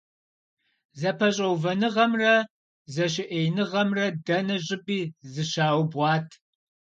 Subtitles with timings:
[0.99, 2.33] ЗэпэщӀэувэныгъэмрэ
[2.93, 4.99] зэщыӀеиныгъэмрэ дэнэ щӀыпӀи
[5.31, 6.27] зыщаубгъуат.